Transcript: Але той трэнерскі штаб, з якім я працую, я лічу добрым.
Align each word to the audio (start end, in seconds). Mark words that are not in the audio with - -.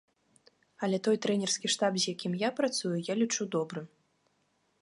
Але 0.85 0.97
той 1.07 1.19
трэнерскі 1.25 1.67
штаб, 1.75 1.93
з 2.05 2.15
якім 2.15 2.33
я 2.47 2.53
працую, 2.61 2.95
я 3.11 3.21
лічу 3.23 3.43
добрым. 3.59 3.85